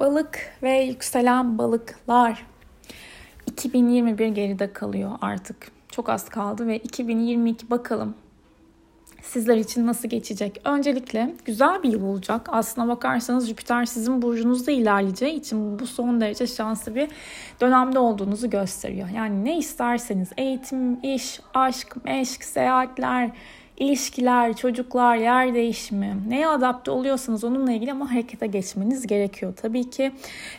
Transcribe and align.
Balık 0.00 0.52
ve 0.62 0.78
yükselen 0.80 1.58
balıklar. 1.58 2.46
2021 3.46 4.28
geride 4.28 4.72
kalıyor 4.72 5.10
artık. 5.20 5.70
Çok 5.88 6.08
az 6.08 6.28
kaldı 6.28 6.66
ve 6.66 6.78
2022 6.78 7.70
bakalım 7.70 8.14
sizler 9.24 9.56
için 9.56 9.86
nasıl 9.86 10.08
geçecek? 10.08 10.60
Öncelikle 10.64 11.34
güzel 11.44 11.82
bir 11.82 11.92
yıl 11.92 12.02
olacak. 12.02 12.48
Aslına 12.52 12.88
bakarsanız 12.88 13.48
Jüpiter 13.48 13.84
sizin 13.84 14.22
burcunuzda 14.22 14.70
ilerleyeceği 14.70 15.34
için 15.34 15.78
bu 15.78 15.86
son 15.86 16.20
derece 16.20 16.46
şanslı 16.46 16.94
bir 16.94 17.08
dönemde 17.60 17.98
olduğunuzu 17.98 18.50
gösteriyor. 18.50 19.08
Yani 19.08 19.44
ne 19.44 19.58
isterseniz 19.58 20.28
eğitim, 20.36 21.00
iş, 21.02 21.40
aşk, 21.54 22.04
meşk, 22.04 22.44
seyahatler, 22.44 23.30
ilişkiler, 23.76 24.56
çocuklar, 24.56 25.16
yer 25.16 25.54
değişimi, 25.54 26.16
neye 26.28 26.48
adapte 26.48 26.90
oluyorsanız 26.90 27.44
onunla 27.44 27.72
ilgili 27.72 27.92
ama 27.92 28.10
harekete 28.10 28.46
geçmeniz 28.46 29.06
gerekiyor 29.06 29.54
tabii 29.56 29.90
ki. 29.90 30.12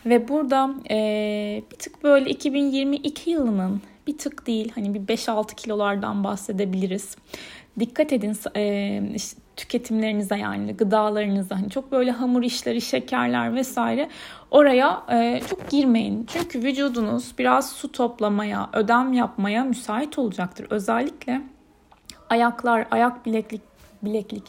Ve 0.05 0.27
burada 0.27 0.69
e, 0.89 1.63
bir 1.71 1.75
tık 1.75 2.03
böyle 2.03 2.29
2022 2.29 3.29
yılının 3.29 3.81
bir 4.07 4.17
tık 4.17 4.47
değil 4.47 4.71
hani 4.75 4.93
bir 4.93 5.17
5-6 5.17 5.55
kilolardan 5.55 6.23
bahsedebiliriz. 6.23 7.15
Dikkat 7.79 8.13
edin 8.13 8.37
e, 8.55 9.01
işte, 9.15 9.41
tüketimlerinize 9.55 10.37
yani 10.37 10.73
gıdalarınıza 10.73 11.55
hani 11.55 11.69
çok 11.69 11.91
böyle 11.91 12.11
hamur 12.11 12.43
işleri, 12.43 12.81
şekerler 12.81 13.55
vesaire 13.55 14.09
oraya 14.51 15.03
e, 15.11 15.41
çok 15.49 15.69
girmeyin. 15.69 16.25
Çünkü 16.33 16.63
vücudunuz 16.63 17.33
biraz 17.37 17.71
su 17.71 17.91
toplamaya, 17.91 18.69
ödem 18.73 19.13
yapmaya 19.13 19.63
müsait 19.63 20.19
olacaktır. 20.19 20.67
Özellikle 20.69 21.41
ayaklar, 22.29 22.87
ayak 22.91 23.25
bileklik 23.25 23.61
bileklik, 24.05 24.43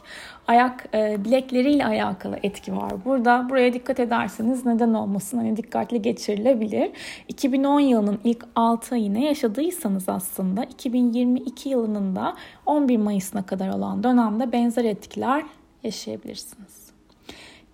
ayak 0.46 0.88
e, 0.94 1.24
bilekleriyle 1.24 1.86
alakalı 1.86 2.38
etki 2.42 2.76
var. 2.76 2.92
Burada 3.04 3.46
buraya 3.50 3.72
dikkat 3.72 4.00
ederseniz 4.00 4.66
neden 4.66 4.94
olmasın 4.94 5.38
hani 5.38 5.56
dikkatli 5.56 6.02
geçirilebilir. 6.02 6.90
2010 7.28 7.80
yılının 7.80 8.18
ilk 8.24 8.44
6 8.56 8.94
ayı 8.94 9.14
ne 9.14 9.24
yaşadıysanız 9.24 10.08
aslında 10.08 10.64
2022 10.64 11.68
yılının 11.68 12.16
da 12.16 12.36
11 12.66 12.96
Mayıs'ına 12.96 13.46
kadar 13.46 13.68
olan 13.68 14.02
dönemde 14.02 14.52
benzer 14.52 14.84
etkiler 14.84 15.42
yaşayabilirsiniz. 15.82 16.85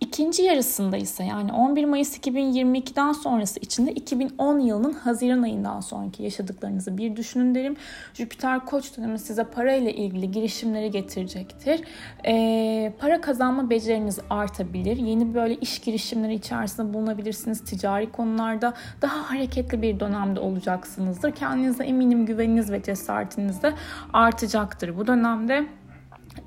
İkinci 0.03 0.43
yarısında 0.43 0.97
ise 0.97 1.25
yani 1.25 1.53
11 1.53 1.85
Mayıs 1.85 2.19
2022'den 2.19 3.13
sonrası 3.13 3.61
içinde 3.61 3.93
2010 3.93 4.59
yılının 4.59 4.93
Haziran 4.93 5.43
ayından 5.43 5.81
sonraki 5.81 6.23
yaşadıklarınızı 6.23 6.99
bir 6.99 7.17
düşünün 7.17 7.55
derim. 7.55 7.77
Jüpiter 8.15 8.67
Koç 8.67 8.97
dönemi 8.97 9.19
size 9.19 9.45
para 9.45 9.73
ile 9.75 9.93
ilgili 9.95 10.31
girişimleri 10.31 10.91
getirecektir. 10.91 11.81
Ee, 12.27 12.93
para 12.99 13.21
kazanma 13.21 13.71
beceriniz 13.71 14.19
artabilir. 14.31 14.97
Yeni 14.97 15.35
böyle 15.35 15.55
iş 15.55 15.79
girişimleri 15.79 16.35
içerisinde 16.35 16.95
bulunabilirsiniz. 16.95 17.65
Ticari 17.65 18.13
konularda 18.13 18.75
daha 19.03 19.31
hareketli 19.31 19.83
bir 19.83 20.01
dönemde 20.01 20.41
olacaksınızdır. 20.41 21.31
Kendinize 21.31 21.85
eminim 21.85 22.27
güveniniz 22.27 22.73
ve 22.73 22.83
cesaretiniz 22.83 23.63
de 23.63 23.73
artacaktır 24.13 24.97
bu 24.97 25.07
dönemde 25.07 25.67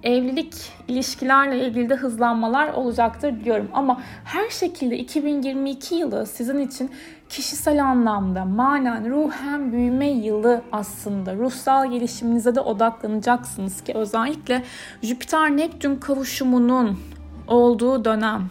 evlilik 0.05 0.53
ilişkilerle 0.87 1.67
ilgili 1.67 1.89
de 1.89 1.95
hızlanmalar 1.95 2.73
olacaktır 2.73 3.43
diyorum. 3.43 3.69
Ama 3.73 4.01
her 4.23 4.49
şekilde 4.49 4.97
2022 4.97 5.95
yılı 5.95 6.25
sizin 6.25 6.59
için 6.59 6.91
kişisel 7.29 7.83
anlamda 7.83 8.45
manen 8.45 9.09
ruhen 9.09 9.71
büyüme 9.71 10.09
yılı 10.09 10.61
aslında. 10.71 11.35
Ruhsal 11.35 11.91
gelişiminize 11.91 12.55
de 12.55 12.59
odaklanacaksınız 12.59 13.81
ki 13.81 13.93
özellikle 13.93 14.63
Jüpiter 15.01 15.57
Neptün 15.57 15.95
kavuşumunun 15.95 16.99
olduğu 17.47 18.05
dönem 18.05 18.49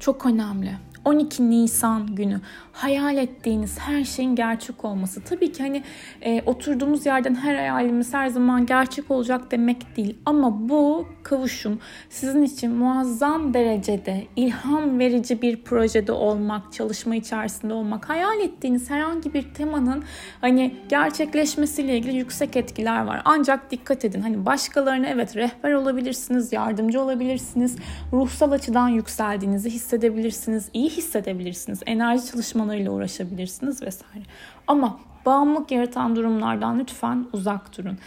çok 0.00 0.26
önemli. 0.26 0.70
12 1.04 1.50
Nisan 1.50 2.06
günü 2.06 2.40
hayal 2.74 3.16
ettiğiniz 3.16 3.78
her 3.78 4.04
şeyin 4.04 4.34
gerçek 4.34 4.84
olması. 4.84 5.20
Tabii 5.20 5.52
ki 5.52 5.62
hani 5.62 5.82
e, 6.22 6.42
oturduğumuz 6.46 7.06
yerden 7.06 7.34
her 7.34 7.54
hayalimiz 7.54 8.14
her 8.14 8.28
zaman 8.28 8.66
gerçek 8.66 9.10
olacak 9.10 9.50
demek 9.50 9.96
değil. 9.96 10.16
Ama 10.26 10.68
bu 10.68 11.06
kavuşum 11.22 11.78
sizin 12.10 12.42
için 12.42 12.72
muazzam 12.72 13.54
derecede 13.54 14.24
ilham 14.36 14.98
verici 14.98 15.42
bir 15.42 15.62
projede 15.62 16.12
olmak, 16.12 16.72
çalışma 16.72 17.16
içerisinde 17.16 17.74
olmak, 17.74 18.08
hayal 18.08 18.40
ettiğiniz 18.40 18.90
herhangi 18.90 19.34
bir 19.34 19.54
temanın 19.54 20.04
hani 20.40 20.76
gerçekleşmesiyle 20.88 21.98
ilgili 21.98 22.16
yüksek 22.16 22.56
etkiler 22.56 23.04
var. 23.04 23.22
Ancak 23.24 23.70
dikkat 23.70 24.04
edin 24.04 24.20
hani 24.20 24.46
başkalarına 24.46 25.06
evet 25.06 25.36
rehber 25.36 25.72
olabilirsiniz, 25.72 26.52
yardımcı 26.52 27.00
olabilirsiniz, 27.00 27.76
ruhsal 28.12 28.52
açıdan 28.52 28.88
yükseldiğinizi 28.88 29.70
hissedebilirsiniz, 29.70 30.68
iyi 30.72 30.90
hissedebilirsiniz, 30.90 31.80
enerji 31.86 32.26
çalışma 32.26 32.63
çalışmalarıyla 32.64 32.90
uğraşabilirsiniz 32.90 33.82
vesaire. 33.82 34.24
Ama 34.66 34.98
bağımlılık 35.26 35.70
yaratan 35.70 36.16
durumlardan 36.16 36.78
lütfen 36.78 37.26
uzak 37.32 37.78
durun. 37.78 37.98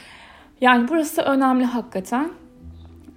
Yani 0.62 0.88
burası 0.88 1.22
önemli 1.22 1.66
hakikaten. 1.66 2.32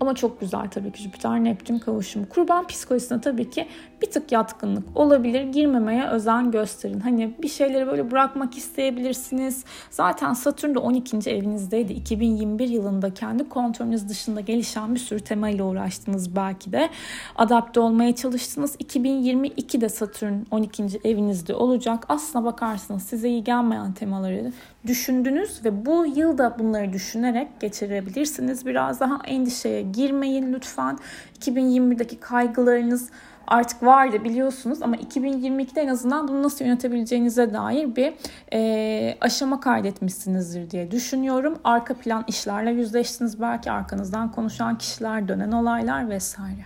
Ama 0.00 0.15
çok 0.15 0.41
güzel 0.41 0.71
tabii 0.71 0.93
ki 0.93 1.03
Jüpiter 1.03 1.44
Neptün 1.44 1.78
kavuşumu. 1.78 2.28
Kurban 2.28 2.66
psikolojisine 2.66 3.21
tabii 3.21 3.50
ki 3.50 3.66
bir 4.03 4.11
tık 4.11 4.33
yatkınlık 4.33 4.97
olabilir. 4.97 5.43
Girmemeye 5.43 6.06
özen 6.09 6.50
gösterin. 6.50 7.00
Hani 7.00 7.34
bir 7.43 7.49
şeyleri 7.49 7.87
böyle 7.87 8.10
bırakmak 8.10 8.56
isteyebilirsiniz. 8.56 9.65
Zaten 9.91 10.33
Satürn 10.33 10.75
de 10.75 10.78
12. 10.78 11.31
evinizdeydi. 11.31 11.93
2021 11.93 12.69
yılında 12.69 13.15
kendi 13.15 13.49
kontrolünüz 13.49 14.09
dışında 14.09 14.41
gelişen 14.41 14.94
bir 14.94 15.00
sürü 15.00 15.21
temayla 15.21 15.65
uğraştınız 15.65 16.37
belki 16.37 16.72
de. 16.72 16.91
Adapte 17.37 17.81
olmaya 17.81 18.15
çalıştınız. 18.15 18.77
2022'de 18.77 19.89
Satürn 19.89 20.34
12. 20.50 20.84
evinizde 21.05 21.55
olacak. 21.55 22.05
Aslına 22.09 22.44
bakarsanız 22.44 23.03
size 23.03 23.28
iyi 23.28 23.44
gelmeyen 23.44 23.93
temaları 23.93 24.53
düşündünüz 24.87 25.65
ve 25.65 25.87
bu 25.87 26.06
yılda 26.06 26.56
bunları 26.59 26.93
düşünerek 26.93 27.60
geçirebilirsiniz. 27.60 28.66
Biraz 28.66 29.00
daha 29.00 29.19
endişeye 29.27 29.90
girmeyin 29.93 30.53
lütfen. 30.53 30.99
2021'deki 31.41 32.21
kaygılarınız 32.21 33.11
artık 33.47 33.83
vardı 33.83 34.25
biliyorsunuz 34.25 34.83
ama 34.83 34.97
2022'de 34.97 35.81
en 35.81 35.89
azından 35.89 36.28
bunu 36.28 36.43
nasıl 36.43 36.65
yönetebileceğinize 36.65 37.53
dair 37.53 37.97
bir 37.97 38.15
e, 38.53 39.19
aşama 39.21 39.61
kaydetmişsinizdir 39.61 40.71
diye 40.71 40.91
düşünüyorum. 40.91 41.59
Arka 41.65 41.95
plan 41.95 42.25
işlerle 42.28 42.71
yüzleştiniz 42.71 43.41
belki 43.41 43.71
arkanızdan 43.71 44.33
konuşan 44.33 44.78
kişiler, 44.78 45.28
dönen 45.28 45.53
olaylar 45.53 46.11
vesaire. 46.11 46.65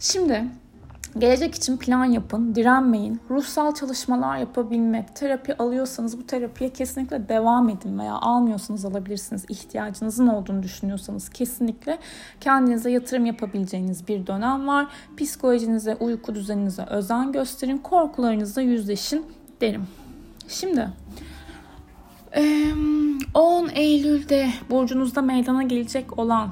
Şimdi 0.00 0.44
Gelecek 1.18 1.54
için 1.54 1.76
plan 1.76 2.04
yapın, 2.04 2.54
direnmeyin. 2.54 3.20
Ruhsal 3.30 3.74
çalışmalar 3.74 4.36
yapabilmek, 4.36 5.16
terapi 5.16 5.56
alıyorsanız 5.56 6.18
bu 6.18 6.26
terapiye 6.26 6.70
kesinlikle 6.70 7.28
devam 7.28 7.68
edin 7.68 7.98
veya 7.98 8.12
almıyorsanız 8.12 8.84
alabilirsiniz. 8.84 9.44
İhtiyacınızın 9.48 10.26
olduğunu 10.26 10.62
düşünüyorsanız 10.62 11.28
kesinlikle 11.28 11.98
kendinize 12.40 12.90
yatırım 12.90 13.26
yapabileceğiniz 13.26 14.08
bir 14.08 14.26
dönem 14.26 14.68
var. 14.68 14.86
Psikolojinize, 15.16 15.96
uyku 16.00 16.34
düzeninize 16.34 16.82
özen 16.82 17.32
gösterin, 17.32 17.78
korkularınızla 17.78 18.62
yüzleşin 18.62 19.26
derim. 19.60 19.86
Şimdi 20.48 20.88
10 23.34 23.68
Eylül'de 23.68 24.48
burcunuzda 24.70 25.22
meydana 25.22 25.62
gelecek 25.62 26.18
olan 26.18 26.50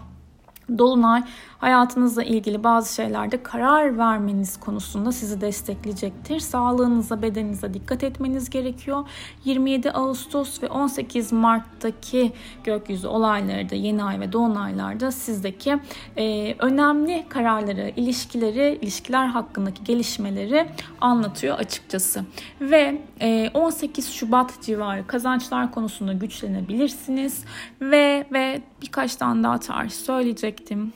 Dolunay 0.79 1.23
hayatınızla 1.59 2.23
ilgili 2.23 2.65
bazı 2.65 2.95
şeylerde 2.95 3.43
karar 3.43 3.99
vermeniz 3.99 4.61
konusunda 4.61 5.13
sizi 5.13 5.41
destekleyecektir. 5.41 6.41
Sağlığınıza, 6.41 7.23
bedeninize 7.23 7.75
dikkat 7.75 8.05
etmeniz 8.05 8.51
gerekiyor. 8.51 9.09
27 9.45 9.91
Ağustos 9.91 10.63
ve 10.63 10.69
18 10.69 11.33
Mart'taki 11.33 12.33
gökyüzü 12.65 13.07
olayları 13.07 13.71
da 13.71 13.75
yeni 13.75 14.05
ay 14.05 14.21
ve 14.21 14.33
dolunaylarda 14.33 15.13
sizdeki 15.13 15.79
e, 16.17 16.55
önemli 16.59 17.25
kararları, 17.29 17.93
ilişkileri, 17.97 18.79
ilişkiler 18.83 19.27
hakkındaki 19.27 19.85
gelişmeleri 19.85 20.67
anlatıyor 21.01 21.59
açıkçası. 21.59 22.25
Ve 22.61 23.03
e, 23.21 23.51
18 23.55 24.13
Şubat 24.13 24.63
civarı 24.63 25.07
kazançlar 25.07 25.71
konusunda 25.71 26.13
güçlenebilirsiniz 26.13 27.45
ve 27.81 28.27
ve 28.33 28.63
birkaç 28.87 29.17
tane 29.17 29.43
daha 29.43 29.61
tarih 29.61 29.91
söyleyecektim. 29.91 30.93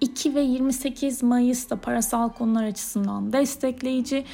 2 0.00 0.34
ve 0.34 0.40
28 0.40 1.22
Mayıs'ta 1.22 1.76
parasal 1.76 2.28
konular 2.28 2.64
açısından 2.64 3.32
destekleyici. 3.32 4.24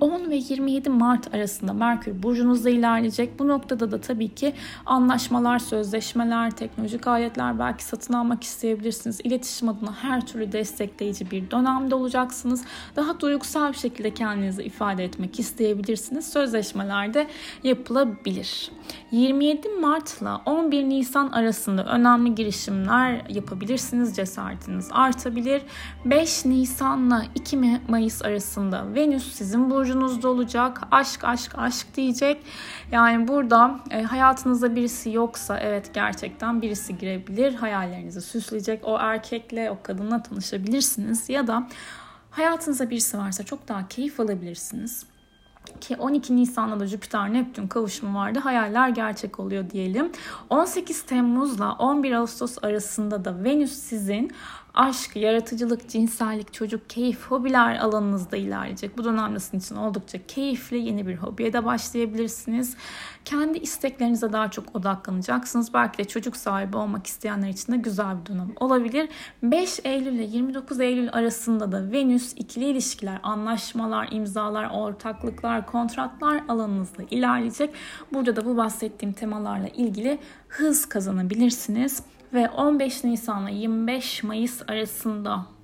10 0.00 0.30
ve 0.30 0.36
27 0.36 0.90
Mart 0.90 1.34
arasında 1.34 1.72
Merkür 1.72 2.22
burcunuzda 2.22 2.70
ilerleyecek. 2.70 3.38
Bu 3.38 3.48
noktada 3.48 3.90
da 3.90 4.00
tabii 4.00 4.28
ki 4.28 4.52
anlaşmalar, 4.86 5.58
sözleşmeler, 5.58 6.50
teknolojik 6.50 7.06
aletler 7.06 7.58
belki 7.58 7.84
satın 7.84 8.14
almak 8.14 8.42
isteyebilirsiniz. 8.42 9.20
İletişim 9.24 9.68
adına 9.68 9.94
her 9.94 10.26
türlü 10.26 10.52
destekleyici 10.52 11.30
bir 11.30 11.50
dönemde 11.50 11.94
olacaksınız. 11.94 12.64
Daha 12.96 13.20
duygusal 13.20 13.72
bir 13.72 13.78
şekilde 13.78 14.14
kendinizi 14.14 14.62
ifade 14.62 15.04
etmek 15.04 15.40
isteyebilirsiniz. 15.40 16.32
Sözleşmelerde 16.32 17.26
yapılabilir. 17.62 18.70
27 19.10 19.68
Mart 19.68 20.22
ile 20.22 20.28
11 20.28 20.84
Nisan 20.84 21.28
arasında 21.28 21.84
önemli 21.84 22.34
girişimler 22.34 23.22
yapabilirsiniz. 23.28 24.16
Cesaretiniz 24.16 24.88
artacak 24.92 25.15
artabilir. 25.16 25.62
5 26.04 26.44
Nisan'la 26.44 27.24
2 27.34 27.80
Mayıs 27.88 28.22
arasında 28.22 28.94
Venüs 28.94 29.32
sizin 29.32 29.70
burcunuzda 29.70 30.28
olacak. 30.28 30.80
Aşk 30.90 31.24
aşk 31.24 31.58
aşk 31.58 31.86
diyecek. 31.96 32.42
Yani 32.92 33.28
burada 33.28 33.80
e, 33.90 34.02
hayatınızda 34.02 34.76
birisi 34.76 35.10
yoksa 35.10 35.58
evet 35.60 35.94
gerçekten 35.94 36.62
birisi 36.62 36.98
girebilir. 36.98 37.54
Hayallerinizi 37.54 38.20
süsleyecek. 38.20 38.80
O 38.84 38.98
erkekle 38.98 39.70
o 39.70 39.78
kadınla 39.82 40.22
tanışabilirsiniz 40.22 41.28
ya 41.28 41.46
da 41.46 41.68
hayatınızda 42.30 42.90
birisi 42.90 43.18
varsa 43.18 43.42
çok 43.42 43.68
daha 43.68 43.88
keyif 43.88 44.20
alabilirsiniz 44.20 45.06
ki 45.80 45.96
12 45.96 46.36
Nisan'da 46.36 46.80
da 46.80 46.86
Jüpiter 46.86 47.32
Neptün 47.32 47.66
kavuşumu 47.66 48.18
vardı. 48.18 48.38
Hayaller 48.38 48.88
gerçek 48.88 49.40
oluyor 49.40 49.70
diyelim. 49.70 50.12
18 50.50 51.02
Temmuz'la 51.02 51.72
11 51.72 52.12
Ağustos 52.12 52.56
arasında 52.62 53.24
da 53.24 53.44
Venüs 53.44 53.72
sizin 53.72 54.32
aşk, 54.76 55.16
yaratıcılık, 55.16 55.88
cinsellik, 55.88 56.52
çocuk, 56.52 56.90
keyif, 56.90 57.26
hobiler 57.26 57.78
alanınızda 57.78 58.36
ilerleyecek. 58.36 58.98
Bu 58.98 59.04
dönemde 59.04 59.40
sizin 59.40 59.58
için 59.58 59.76
oldukça 59.76 60.26
keyifli 60.26 60.78
yeni 60.78 61.06
bir 61.06 61.16
hobiye 61.16 61.52
de 61.52 61.64
başlayabilirsiniz. 61.64 62.76
Kendi 63.24 63.58
isteklerinize 63.58 64.32
daha 64.32 64.50
çok 64.50 64.76
odaklanacaksınız. 64.76 65.74
Belki 65.74 65.98
de 65.98 66.04
çocuk 66.04 66.36
sahibi 66.36 66.76
olmak 66.76 67.06
isteyenler 67.06 67.48
için 67.48 67.72
de 67.72 67.76
güzel 67.76 68.20
bir 68.20 68.26
dönem 68.26 68.52
olabilir. 68.60 69.08
5 69.42 69.80
Eylül 69.84 70.12
ile 70.12 70.22
29 70.22 70.80
Eylül 70.80 71.12
arasında 71.12 71.72
da 71.72 71.92
Venüs 71.92 72.32
ikili 72.36 72.64
ilişkiler, 72.64 73.20
anlaşmalar, 73.22 74.08
imzalar, 74.10 74.70
ortaklıklar, 74.70 75.66
kontratlar 75.66 76.42
alanınızda 76.48 77.02
ilerleyecek. 77.10 77.74
Burada 78.12 78.36
da 78.36 78.44
bu 78.44 78.56
bahsettiğim 78.56 79.12
temalarla 79.12 79.68
ilgili 79.68 80.18
hız 80.48 80.86
kazanabilirsiniz 80.86 82.02
ve 82.32 82.48
15 82.48 83.04
Nisan 83.04 83.46
ile 83.46 83.56
25 83.58 84.22
Mayıs 84.22 84.62
arasında 84.68 85.55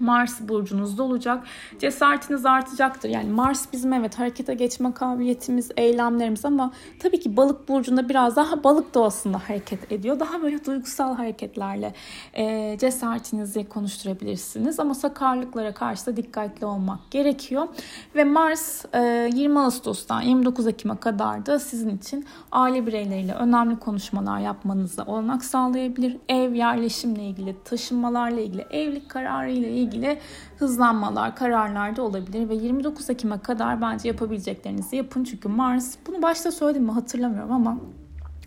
Mars 0.00 0.40
burcunuzda 0.40 1.02
olacak. 1.02 1.44
Cesaretiniz 1.78 2.46
artacaktır. 2.46 3.08
Yani 3.08 3.30
Mars 3.30 3.66
bizim 3.72 3.92
evet 3.92 4.18
harekete 4.18 4.54
geçme 4.54 4.92
kabiliyetimiz, 4.92 5.70
eylemlerimiz 5.76 6.44
ama 6.44 6.72
tabii 6.98 7.20
ki 7.20 7.36
balık 7.36 7.68
burcunda 7.68 8.08
biraz 8.08 8.36
daha 8.36 8.64
balık 8.64 8.94
doğasında 8.94 9.38
hareket 9.38 9.92
ediyor. 9.92 10.20
Daha 10.20 10.42
böyle 10.42 10.64
duygusal 10.64 11.14
hareketlerle 11.14 11.94
e, 12.34 12.76
cesaretinizi 12.80 13.68
konuşturabilirsiniz. 13.68 14.80
Ama 14.80 14.94
sakarlıklara 14.94 15.74
karşı 15.74 16.06
da 16.06 16.16
dikkatli 16.16 16.66
olmak 16.66 17.10
gerekiyor. 17.10 17.68
Ve 18.14 18.24
Mars 18.24 18.84
e, 18.94 19.30
20 19.34 19.60
Ağustos'tan 19.60 20.20
29 20.20 20.66
Ekim'e 20.66 20.96
kadar 20.96 21.46
da 21.46 21.58
sizin 21.58 21.96
için 21.96 22.26
aile 22.52 22.86
bireyleriyle 22.86 23.34
önemli 23.34 23.78
konuşmalar 23.78 24.38
yapmanıza 24.38 25.04
olanak 25.04 25.44
sağlayabilir. 25.44 26.16
Ev 26.28 26.54
yerleşimle 26.54 27.22
ilgili, 27.22 27.56
taşınmalarla 27.64 28.40
ilgili, 28.40 28.62
evlilik 28.70 29.08
kararı 29.08 29.50
ile 29.50 29.70
ilgili 29.70 29.87
ilgili 29.88 30.18
hızlanmalar, 30.58 31.36
kararlar 31.36 31.96
da 31.96 32.02
olabilir 32.02 32.48
ve 32.48 32.54
29 32.54 33.10
Ekim'e 33.10 33.38
kadar 33.38 33.80
bence 33.80 34.08
yapabileceklerinizi 34.08 34.96
yapın. 34.96 35.24
Çünkü 35.24 35.48
Mars, 35.48 35.96
bunu 36.06 36.22
başta 36.22 36.52
söyledim 36.52 36.84
mi 36.84 36.92
hatırlamıyorum 36.92 37.52
ama 37.52 37.78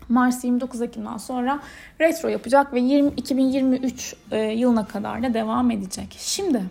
Mars 0.08 0.44
29 0.44 0.82
Ekim'den 0.82 1.16
sonra 1.16 1.60
retro 2.00 2.28
yapacak 2.28 2.72
ve 2.72 2.80
20, 2.80 3.08
2023 3.08 4.14
e, 4.30 4.38
yılına 4.38 4.86
kadar 4.86 5.22
da 5.22 5.34
devam 5.34 5.70
edecek. 5.70 6.16
Şimdi 6.18 6.62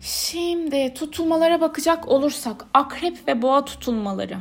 Şimdi 0.00 0.94
tutulmalara 0.94 1.60
bakacak 1.60 2.08
olursak 2.08 2.66
akrep 2.74 3.28
ve 3.28 3.42
boğa 3.42 3.64
tutulmaları. 3.64 4.36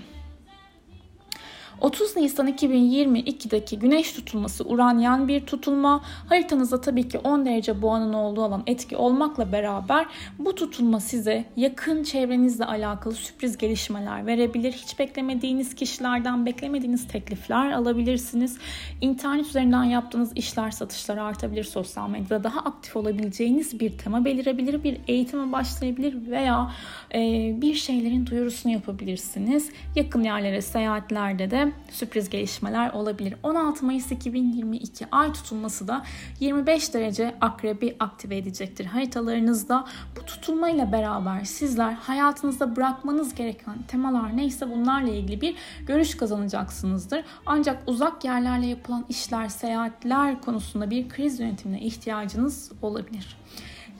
30 1.82 2.16
Nisan 2.16 2.48
2022'deki 2.48 3.80
güneş 3.80 4.14
tutulması 4.14 4.64
uranyen 4.64 5.28
bir 5.28 5.46
tutulma. 5.46 6.02
Haritanızda 6.30 6.82
tabii 6.82 7.08
ki 7.08 7.18
10 7.18 7.46
derece 7.46 7.82
boğanın 7.82 8.14
olduğu 8.14 8.44
alan 8.44 8.64
etki 8.68 8.98
olmakla 8.98 9.52
beraber 9.52 10.06
bu 10.40 10.56
tutulma 10.56 11.00
size 11.00 11.46
yakın 11.56 12.04
çevrenizle 12.04 12.66
alakalı 12.66 13.14
sürpriz 13.14 13.58
gelişmeler 13.58 14.26
verebilir. 14.26 14.72
Hiç 14.72 15.00
beklemediğiniz 15.00 15.76
kişilerden 15.76 16.46
beklemediğiniz 16.46 17.08
teklifler 17.08 17.72
alabilirsiniz. 17.72 18.58
İnternet 19.02 19.46
üzerinden 19.46 19.84
yaptığınız 19.84 20.32
işler, 20.36 20.72
satışlar 20.72 21.18
artabilir. 21.18 21.64
Sosyal 21.64 22.10
medyada 22.10 22.44
daha 22.44 22.60
aktif 22.60 22.96
olabileceğiniz 22.96 23.80
bir 23.80 23.98
tema 23.98 24.26
belirebilir. 24.26 24.84
Bir 24.84 24.98
eğitime 25.08 25.52
başlayabilir 25.52 26.32
veya 26.32 26.72
e, 27.14 27.20
bir 27.62 27.74
şeylerin 27.74 28.26
duyurusunu 28.26 28.72
yapabilirsiniz. 28.72 29.70
Yakın 29.96 30.24
yerlere 30.24 30.62
seyahatlerde 30.62 31.52
de 31.52 31.69
sürpriz 31.92 32.30
gelişmeler 32.30 32.92
olabilir. 32.94 33.36
16 33.44 33.86
Mayıs 33.86 34.12
2022 34.12 35.08
ay 35.12 35.34
tutulması 35.34 35.88
da 35.88 36.04
25 36.40 36.94
derece 36.94 37.36
akrebi 37.42 37.96
aktive 38.00 38.38
edecektir 38.38 38.86
haritalarınızda. 38.86 39.86
Bu 40.16 40.26
tutulmayla 40.26 40.92
beraber 40.92 41.44
sizler 41.44 41.94
hayatınızda 41.94 42.76
bırakmanız 42.76 43.36
gereken 43.36 43.76
temalar 43.88 44.38
neyse 44.38 44.72
bunlarla 44.72 45.10
ilgili 45.10 45.42
bir 45.42 45.56
görüş 45.88 46.18
kazanacaksınızdır. 46.18 47.24
Ancak 47.46 47.84
uzak 47.88 48.26
yerlerle 48.26 48.66
yapılan 48.66 49.06
işler, 49.10 49.48
seyahatler 49.48 50.42
konusunda 50.42 50.90
bir 50.90 51.10
kriz 51.10 51.40
yönetimine 51.40 51.82
ihtiyacınız 51.82 52.72
olabilir. 52.82 53.38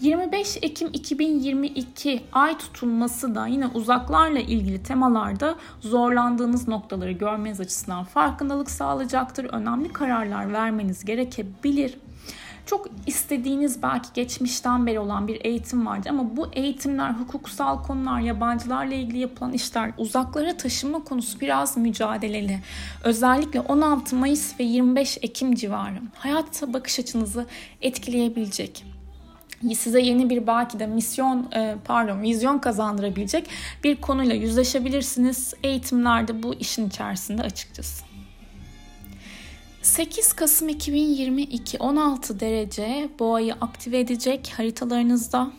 25 0.02 0.58
Ekim 0.62 0.90
2022 0.94 2.22
ay 2.34 2.58
tutulması 2.58 3.36
da 3.36 3.48
yine 3.48 3.68
uzaklarla 3.68 4.40
ilgili 4.40 4.84
temalarda 4.84 5.56
zorlandığınız 5.82 6.68
noktaları 6.68 7.12
görmeniz 7.12 7.60
açısından 7.60 8.04
farkındalık 8.04 8.72
sağlayacaktır. 8.72 9.46
Önemli 9.46 9.94
kararlar 9.94 10.54
vermeniz 10.54 11.06
gerekebilir. 11.06 11.98
Çok 12.66 12.88
istediğiniz 13.08 13.84
belki 13.84 14.08
geçmişten 14.14 14.86
beri 14.86 15.00
olan 15.00 15.28
bir 15.28 15.46
eğitim 15.46 15.86
vardı 15.86 16.10
ama 16.12 16.38
bu 16.38 16.48
eğitimler, 16.54 17.12
hukuksal 17.12 17.84
konular, 17.84 18.20
yabancılarla 18.20 18.94
ilgili 18.94 19.18
yapılan 19.18 19.54
işler, 19.54 19.92
uzaklara 19.98 20.58
taşınma 20.58 21.04
konusu 21.04 21.40
biraz 21.40 21.78
mücadeleli. 21.78 22.60
Özellikle 23.04 23.62
16 23.62 24.16
Mayıs 24.16 24.60
ve 24.60 24.64
25 24.64 25.18
Ekim 25.22 25.56
civarı 25.56 26.02
hayata 26.16 26.74
bakış 26.74 27.00
açınızı 27.00 27.46
etkileyebilecek 27.82 28.99
size 29.76 30.02
yeni 30.02 30.30
bir 30.30 30.48
belki 30.48 30.80
de 30.80 30.88
misyon 30.88 31.52
e, 31.56 31.76
pardon 31.86 32.22
vizyon 32.22 32.60
kazandırabilecek 32.60 33.50
bir 33.84 33.96
konuyla 33.96 34.36
yüzleşebilirsiniz. 34.36 35.54
Eğitimlerde 35.64 36.44
bu 36.44 36.56
işin 36.56 36.88
içerisinde 36.88 37.42
açıkçası. 37.42 38.10
8 39.82 40.34
Kasım 40.34 40.70
2022 40.70 41.78
16 41.78 42.40
derece 42.40 43.10
boğayı 43.20 43.54
aktive 43.54 44.00
edecek 44.00 44.54
haritalarınızda. 44.58 45.52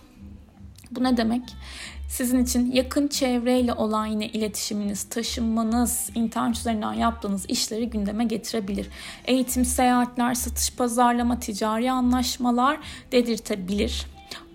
Bu 0.90 1.04
ne 1.04 1.16
demek? 1.16 1.42
Sizin 2.10 2.44
için 2.44 2.72
yakın 2.72 3.08
çevreyle 3.08 3.72
olan 3.72 4.06
yine 4.06 4.26
iletişiminiz, 4.26 5.04
taşınmanız, 5.04 6.10
internet 6.14 6.56
üzerinden 6.56 6.92
yaptığınız 6.92 7.46
işleri 7.50 7.90
gündeme 7.90 8.24
getirebilir. 8.24 8.88
Eğitim, 9.24 9.64
seyahatler, 9.64 10.34
satış, 10.34 10.76
pazarlama, 10.76 11.40
ticari 11.40 11.90
anlaşmalar 11.90 12.78
dedirtebilir. 13.12 14.06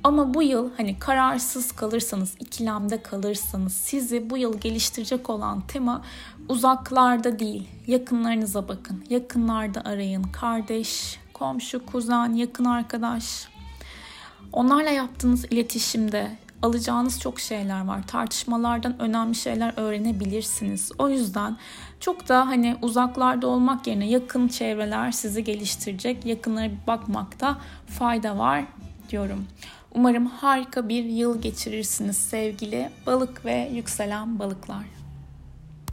Ama 0.03 0.33
bu 0.33 0.43
yıl 0.43 0.69
hani 0.77 1.00
kararsız 1.00 1.71
kalırsanız, 1.71 2.35
ikilemde 2.39 3.01
kalırsanız 3.01 3.74
sizi 3.74 4.29
bu 4.29 4.38
yıl 4.38 4.59
geliştirecek 4.59 5.29
olan 5.29 5.62
tema 5.67 6.01
uzaklarda 6.50 7.39
değil, 7.39 7.67
yakınlarınıza 7.88 8.67
bakın. 8.67 9.05
Yakınlarda 9.09 9.81
arayın. 9.81 10.24
Kardeş, 10.24 11.19
komşu, 11.33 11.85
kuzen, 11.85 12.33
yakın 12.33 12.65
arkadaş. 12.65 13.47
Onlarla 14.53 14.89
yaptığınız 14.89 15.45
iletişimde 15.45 16.44
alacağınız 16.62 17.19
çok 17.19 17.39
şeyler 17.39 17.85
var. 17.85 18.07
Tartışmalardan 18.07 19.01
önemli 19.01 19.35
şeyler 19.35 19.74
öğrenebilirsiniz. 19.77 20.91
O 21.00 21.09
yüzden 21.09 21.57
çok 22.00 22.29
da 22.29 22.47
hani 22.47 22.77
uzaklarda 22.81 23.47
olmak 23.47 23.88
yerine 23.88 24.09
yakın 24.09 24.47
çevreler 24.47 25.12
sizi 25.12 25.43
geliştirecek. 25.43 26.25
Yakınlara 26.25 26.71
bakmakta 26.88 27.57
fayda 27.88 28.38
var 28.38 28.63
diyorum. 29.09 29.45
Umarım 29.95 30.25
harika 30.25 30.89
bir 30.89 31.03
yıl 31.03 31.41
geçirirsiniz 31.41 32.17
sevgili 32.17 32.89
balık 33.05 33.45
ve 33.45 33.69
yükselen 33.74 34.39
balıklar. 34.39 35.04